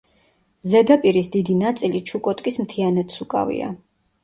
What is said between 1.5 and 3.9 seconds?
ნაწილი ჩუკოტკის მთიანეთს უკავია.